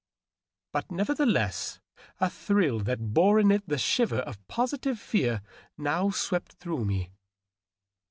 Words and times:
But 0.73 0.91
nevertheless 0.91 1.79
a 2.19 2.27
thrill 2.27 2.79
that 2.79 3.13
bore 3.13 3.39
in 3.39 3.51
it 3.51 3.67
the 3.69 3.77
shiver 3.77 4.21
of 4.21 4.39
positive 4.47 4.99
fear 4.99 5.43
now 5.77 6.09
swept 6.09 6.53
through 6.53 6.85
me. 6.85 7.11